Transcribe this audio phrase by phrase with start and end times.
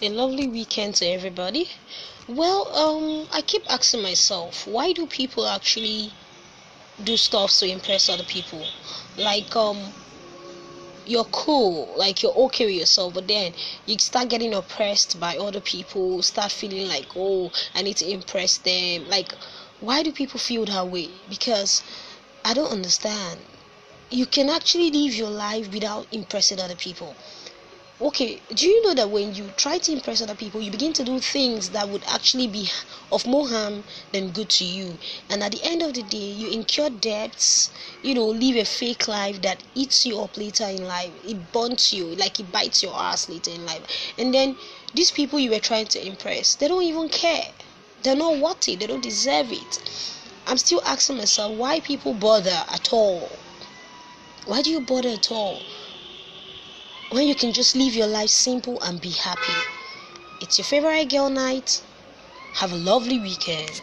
[0.00, 1.68] a lovely weekend to everybody.
[2.28, 6.12] Well, um, I keep asking myself, why do people actually
[7.02, 8.64] do stuff to impress other people?
[9.16, 9.78] Like, um,
[11.06, 13.54] you're cool, like you're okay with yourself, but then
[13.86, 18.58] you start getting oppressed by other people, start feeling like, oh, I need to impress
[18.58, 19.08] them.
[19.08, 19.32] Like,
[19.80, 21.08] why do people feel that way?
[21.28, 21.82] Because
[22.44, 23.40] I don't understand.
[24.10, 27.16] You can actually live your life without impressing other people
[28.00, 31.02] okay do you know that when you try to impress other people you begin to
[31.02, 32.70] do things that would actually be
[33.10, 34.96] of more harm than good to you?
[35.28, 37.70] And at the end of the day you incur debts
[38.02, 41.10] you know live a fake life that eats you up later in life.
[41.24, 43.82] It burns you like it bites your ass later in life.
[44.16, 44.56] And then
[44.94, 47.46] these people you were trying to impress they don't even care.
[48.04, 50.12] They're not worthy they don't deserve it.
[50.46, 53.28] I'm still asking myself why people bother at all?
[54.46, 55.60] Why do you bother at all
[57.10, 59.58] when you can just live your life simple and be happy.
[60.42, 61.82] It's your favorite girl night.
[62.54, 63.80] Have a lovely weekend.